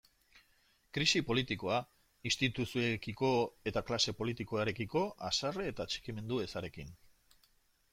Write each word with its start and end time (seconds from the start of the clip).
Krisi 0.97 1.21
politikoa, 1.27 1.75
instituzioekiko 2.31 3.31
eta 3.73 3.87
klase 3.91 4.17
politikoarekiko 4.25 5.07
haserre 5.31 5.73
eta 5.75 5.91
atxikimendu 5.91 6.47
ezarekin. 6.49 6.97